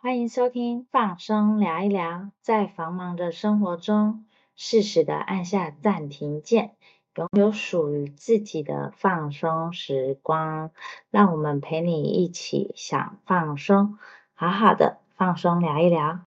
[0.00, 6.76] 欢迎收听放松聊一聊，在繁忙的生活中，适时的按下暂停键，
[7.16, 10.70] 拥有属于自己的放松时光。
[11.10, 13.98] 让我们陪你一起想放松，
[14.34, 16.20] 好好的放松聊一聊。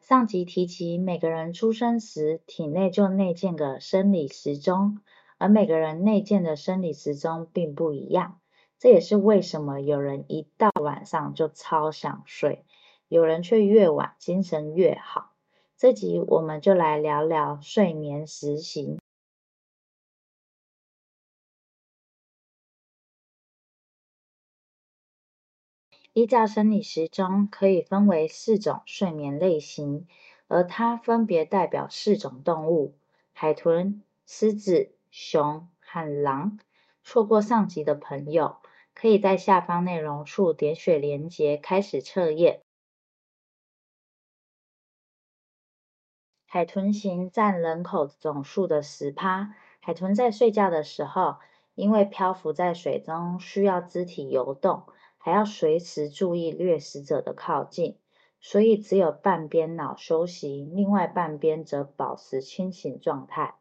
[0.00, 5.00] 上集提及，每个人出生时体内就内建个生理时钟，
[5.38, 8.38] 而每个人内建的生理时钟并不一样。
[8.82, 12.64] 这也是为什么有人一到晚上就超想睡，
[13.06, 15.30] 有人却越晚精神越好。
[15.76, 18.98] 这集我们就来聊聊睡眠时行。
[26.12, 30.08] 依照生理时钟，可以分为四种睡眠类型，
[30.48, 32.96] 而它分别代表四种动物：
[33.32, 36.58] 海豚、狮子、熊和狼。
[37.04, 38.56] 错过上集的朋友。
[39.02, 42.62] 可以在下方内容处点选连接开始测验。
[46.46, 49.56] 海豚型占人口总数的十趴。
[49.80, 51.38] 海豚在睡觉的时候，
[51.74, 54.84] 因为漂浮在水中，需要肢体游动，
[55.18, 57.98] 还要随时注意掠食者的靠近，
[58.40, 63.56] 所以只有半边脑休息，另外半边则保持清醒状态。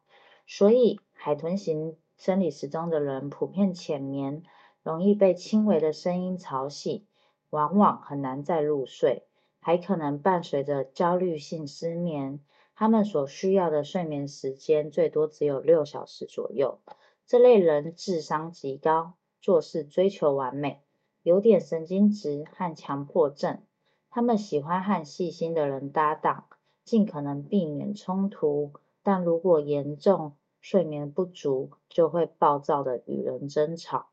[0.45, 4.43] 所以，海豚型生理时钟的人普遍浅眠。
[4.83, 7.05] 容易被轻微的声音吵醒，
[7.49, 9.27] 往往很难再入睡，
[9.59, 12.39] 还可能伴随着焦虑性失眠。
[12.73, 16.79] 他们所需要的睡眠时间最多只有六小时左右。
[17.27, 20.81] 这类人智商极高，做事追求完美，
[21.21, 23.61] 有点神经质和强迫症。
[24.09, 26.45] 他们喜欢和细心的人搭档，
[26.83, 28.73] 尽可能避免冲突。
[29.03, 34.10] 但如果严重睡眠不足，就会暴躁的与人争吵。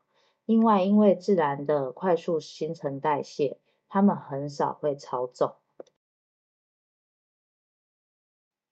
[0.49, 5.53] 另外，因为自然的快速新陈代谢，他们很少会超重。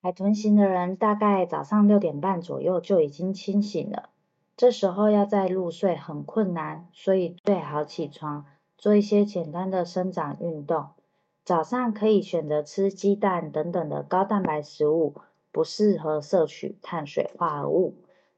[0.02, 4.10] 海豚型的人大概早上六点半左右就已经清醒了，
[4.56, 10.88] 这时候要再入睡很困难，所以最好起床做一些简单的生长运动。
[11.46, 15.14] 早上可以选择吃鸡蛋等等的高蛋白食物，
[15.52, 17.94] 不适合摄取碳水化合物。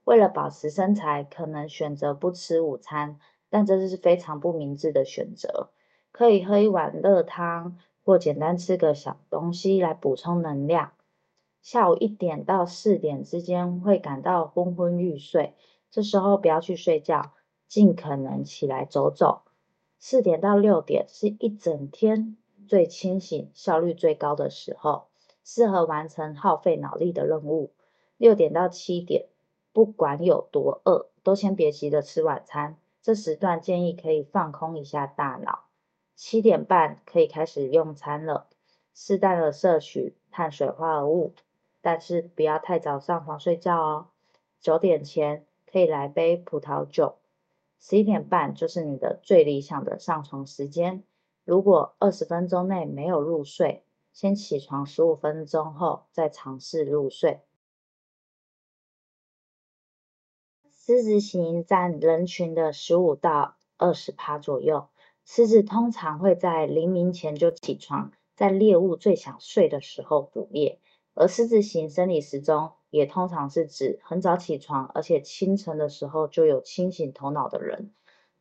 [0.06, 3.20] 为了保持身材，可能选择不吃午餐，
[3.50, 5.70] 但这是非常不明智的选择。
[6.12, 10.92] 可以喝一碗热汤，或简单吃个小东西来补充能量。
[11.62, 15.54] 下午一点到四点之间会感到昏昏欲睡，
[15.92, 17.34] 这时候不要去睡觉，
[17.68, 19.42] 尽可能起来走走。
[20.00, 22.38] 四点到六点是一整天
[22.68, 25.08] 最清醒、效率最高的时候，
[25.44, 27.72] 适合完成耗费脑力的任务。
[28.18, 29.28] 六点到七点。
[29.72, 32.78] 不管有多饿，都先别急着吃晚餐。
[33.02, 35.66] 这时段建议可以放空一下大脑。
[36.16, 38.48] 七点半可以开始用餐了，
[38.94, 41.34] 适当的摄取碳水化合物，
[41.82, 44.08] 但是不要太早上床睡觉哦。
[44.60, 47.16] 九点前可以来杯葡萄酒。
[47.80, 51.04] 十一点半就是你的最理想的上床时间。
[51.46, 57.40] 如果二十分钟内没有入睡，先起床十五分钟后再尝试入睡。
[60.90, 64.88] 狮子型占人群的十五到二十趴左右。
[65.24, 70.80] 狮子通常会在黎明前就起床，在猎物最想睡的时候捕猎。
[71.14, 77.92] 而狮子型生理时钟也通常是指很早起床，而且清晨的时候就有清醒头脑的人。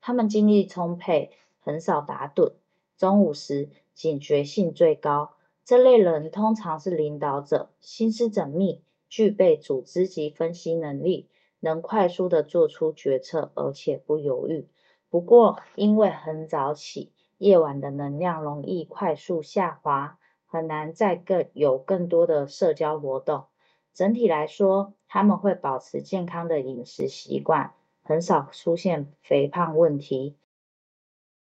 [0.01, 2.53] 他们精力充沛，很少打盹。
[2.97, 5.35] 中午时警觉性最高。
[5.67, 8.81] 这类人通常是领导者，心思缜密，
[9.11, 11.29] 具备组织及分析能力。
[11.61, 14.69] 能快速的做出决策，而且不犹豫。
[15.11, 23.47] 不过，因为很早起，夜晚的能量容易快速下滑，很难再更有更多的社交活动。
[23.95, 30.37] 整体来说，他们会保持健康的饮食习惯，很少出现肥胖问题。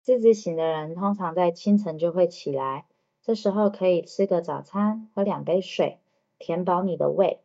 [0.07, 2.87] 狮子型的人通常在清晨就会起来，
[3.21, 5.99] 这时候可以吃个早餐，喝两杯水，
[6.39, 7.41] 填饱你的胃。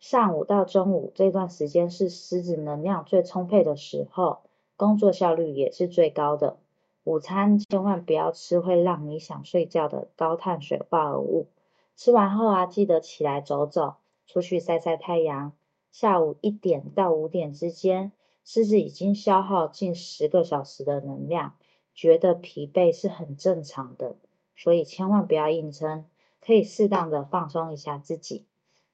[0.00, 4.38] 上午到中午这段时间是狮子能量最充沛的时候，
[4.78, 6.56] 工作效率也是最高的。
[7.04, 11.48] 午餐千万不要吃会让你想睡觉的高碳水化合物。
[11.96, 15.52] 吃完后啊，记得起来走走，出去晒晒太阳。
[15.92, 18.12] 下午一点到五点之间，
[18.42, 21.56] 狮子已经消耗近十个小时的能量，
[21.94, 24.16] 觉得疲惫是很正常的，
[24.56, 26.06] 所以千万不要硬撑，
[26.40, 28.46] 可以适当的放松一下自己。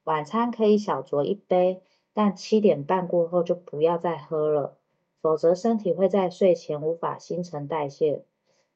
[0.07, 1.83] 晚餐可以小酌一杯，
[2.15, 4.77] 但七点半过后就不要再喝了，
[5.21, 8.25] 否则身体会在睡前无法新陈代谢。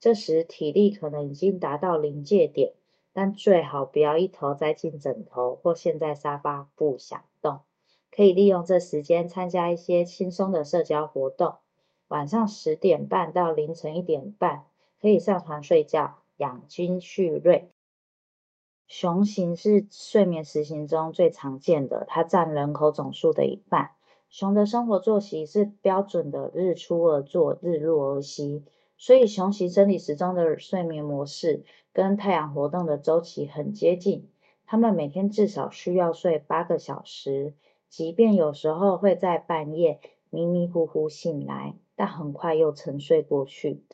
[0.00, 2.72] 这时体力可能已经达到临界点，
[3.12, 7.60] 但最好不要一头栽进枕头或陷在沙发不想动。
[8.10, 11.54] 可以利用这时间参加一些轻松的社交活动。
[12.08, 14.64] 晚上十点半到凌晨一点半
[15.00, 17.70] 可以上床睡觉，养精蓄锐。
[18.92, 23.92] 熊型是睡眠时型中最常见的，它占人口总数的一半。
[24.28, 28.64] 熊的生活作息是标准的日出而作，日落而息，
[28.98, 34.28] 所以熊型生理时钟的睡眠模式跟太阳活动的周期很接近。
[34.66, 37.54] 它们每天至少需要睡八个小时，
[37.88, 40.00] 即便有时候会在半夜
[40.30, 43.84] 迷迷糊糊醒来，但很快又沉睡过去。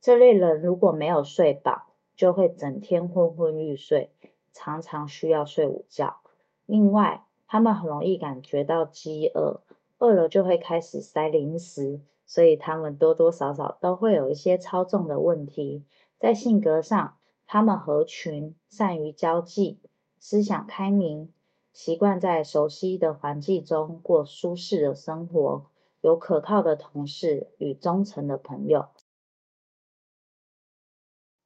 [0.00, 4.10] 这类人如果没有睡饱，就会整天昏昏欲睡。
[4.56, 6.20] 常常需要睡午觉。
[6.64, 9.60] 另外，他们很容易感觉到饥饿，
[9.98, 15.84] 饿了就会开始塞零食，所以他们多多少少都会有一些操纵的问题。
[16.18, 19.78] 在性格上，他们合群，善于交际，
[20.18, 21.30] 思想开明，
[21.74, 25.66] 习惯在熟悉的环境中过舒适的生活，
[26.00, 28.86] 有可靠的同事与忠诚的朋友。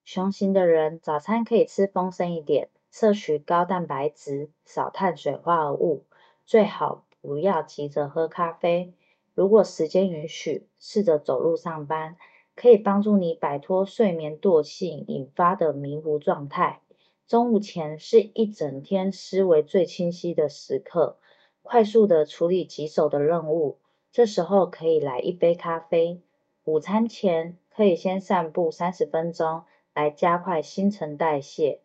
[0.04, 2.68] 雄型的人早餐可以吃丰盛一点。
[2.90, 6.04] 摄取高蛋白质、少碳水化合物，
[6.44, 8.92] 最好不要急着喝咖啡。
[9.34, 12.16] 如果时间允许，试着走路上班，
[12.56, 16.80] 可以帮助你摆脱睡眠惰性引发的迷糊状态。
[17.26, 21.16] 中午前是一整天思维最清晰的时刻，
[21.62, 23.78] 快速的处理棘手的任务。
[24.10, 26.20] 这时候可以来一杯咖啡。
[26.64, 29.62] 午餐前可以先散步三十分钟，
[29.94, 31.80] 来加快新陈代谢。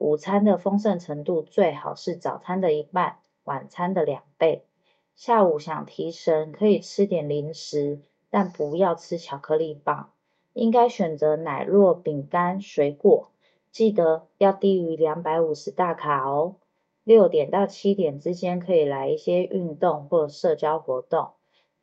[0.00, 4.64] 午餐的丰盛程度最好是早餐的一半，晚餐的两倍。
[5.14, 8.00] 下午想提神，可以吃点零食，
[8.30, 10.10] 但不要吃巧克力棒。
[10.54, 13.30] 应该选择奶酪、饼干、水果，
[13.70, 16.56] 记得要低于两百五十大卡哦。
[17.04, 21.32] 六点到七点之间可以来一些运动或社交活动。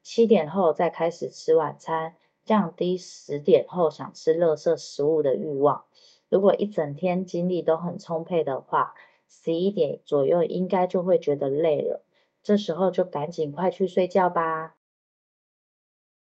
[0.02, 5.86] 七点后再开始吃晚餐，降低十点后想吃垃圾食物的欲望。
[6.30, 8.96] 如果一整天精力都很充沛的话，
[9.30, 12.04] 十一点左右应该就会觉得累了，
[12.44, 14.76] 这时候就赶紧快去睡觉吧。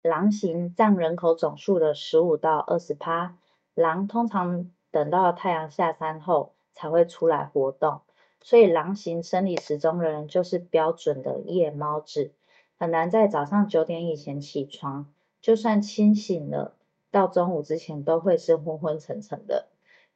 [0.02, 3.38] 狼型占人口总数的十五到二十趴，
[3.74, 8.02] 狼通常等到太阳下山后才会出来活动，
[8.42, 12.32] 所以狼型生理时钟的人就是标准的夜猫子，
[12.78, 16.76] 很难在早上九点以前起床，就算清醒了，
[17.10, 19.68] 到中午之前都会是昏昏沉沉的。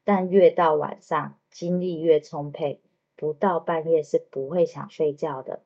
[0.08, 2.80] 但越到晚上，精力越充沛，
[3.18, 5.60] 不到半夜是不会想睡觉的。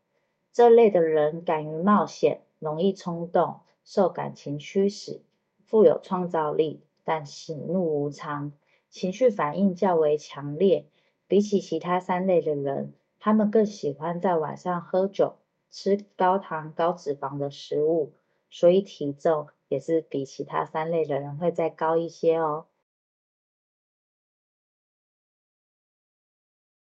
[0.51, 5.21] 这类的人敢于冒险，容易冲动，受感情驱使，
[5.67, 8.51] 富有创造力，但喜怒无常，
[8.89, 10.87] 情绪反应较为强烈。
[11.27, 15.35] 比起其他三类的人，他们更喜欢在晚上喝酒，
[15.69, 18.13] 吃高糖高脂肪的食物，
[18.49, 22.65] 所以体重也是比其他三类的人会再高一些哦。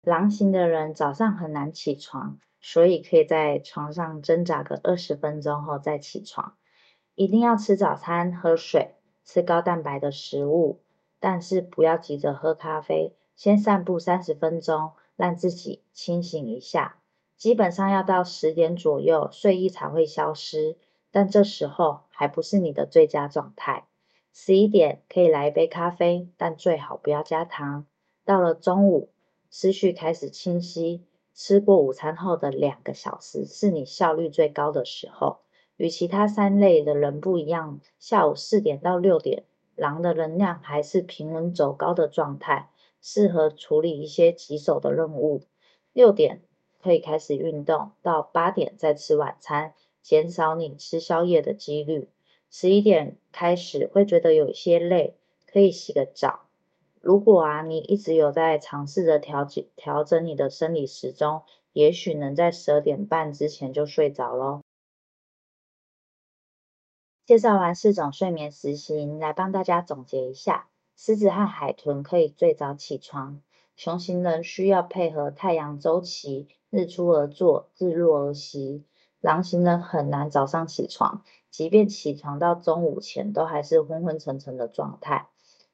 [0.03, 6.55] 狼型的人早上很难起床，所以可以在床上挣扎个二十分钟后再起床。
[7.15, 8.95] 一定要吃早餐、喝水、
[9.27, 10.81] 吃高蛋白的食物，
[11.19, 13.15] 但是不要急着喝咖啡。
[13.37, 16.97] 先散步三十分钟，让自己清醒一下。
[17.37, 20.79] 基本上要到十点左右，睡意才会消失，
[21.11, 23.85] 但这时候还不是你的最佳状态。
[24.33, 27.85] 十一点可以来一杯咖啡，但最好不要加糖。
[28.25, 29.11] 到了中午。
[29.51, 31.05] 思绪开始清晰，
[31.35, 35.41] 吃过午餐后的两个小时是你效率最高的时候。
[35.77, 45.43] 与其他三类的人不一样，下午四点到六点，狼的能量还是平稳走高的状态，适合处理一些棘手的任务。
[45.93, 46.43] 六点
[46.83, 52.11] 可以开始运动，到八点再吃晚餐，减少你吃宵夜的几率。
[52.51, 55.17] 十一点开始会觉得有些累，
[55.51, 56.50] 可以洗个澡。
[57.01, 61.43] 如果啊，你一直有在尝试着调节、调整你的生理时钟，
[61.73, 64.61] 也许能在十二点半之前就睡着喽。
[67.25, 73.41] 介绍完四种睡眠时型，来帮大家总结一下：狮子和海豚可以最早起床，
[73.77, 78.85] 雄型人需要配合太阳周期，日出而作，日落而息；
[79.21, 85.29] 狼型人很难早上起床，即便起床到中午前，都还是昏昏沉沉的状态。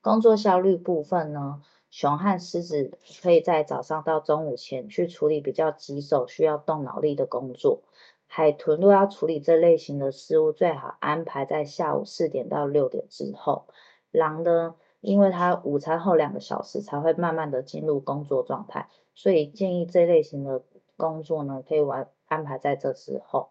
[0.06, 1.60] 工作效率部分呢，
[1.90, 7.82] 熊和狮子可以在早上到中午前去处理比较棘手、需要动脑力的工作。
[8.28, 13.66] 海豚若要处理这类型的事物，最好安排在下午四点到六点之后。
[14.12, 20.62] 狼呢，因为它午餐后两个小时才会慢慢的进入工作状态，所以建议这类型的
[20.96, 23.48] 工作呢，可以完安排在这时候。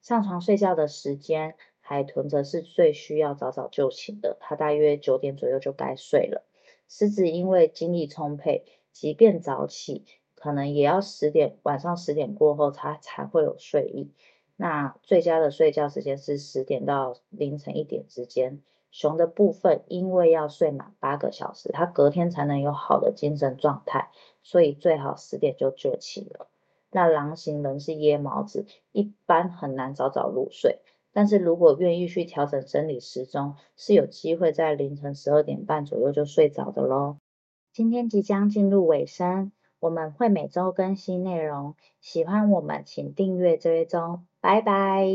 [0.00, 1.56] 上床睡觉的时间，
[1.90, 6.46] 海豚则是最需要早早就寝的，它大约九点左右就该睡了。
[6.86, 10.04] 狮子因为精力充沛，即便早起，
[10.36, 14.12] 可能也要十点晚上十点过后，它才会有睡意。
[14.54, 18.60] 那最佳的睡觉时间是十点到凌晨一点之间。
[18.92, 24.10] 熊的部分，因为要睡满八个小时，它隔天才能有好的精神状态，
[24.44, 26.46] 所以最好十点就就寝了。
[26.92, 30.78] 那狼型人是夜猫子，一般很难早早入睡，
[31.12, 37.16] 但是如果愿意去调整生理时钟，是有机会在凌晨十二点半左右就睡着的喽。
[37.72, 45.10] 今天即将进入尾声，我们会每周更新内容，喜欢我们请订阅追踪，拜拜。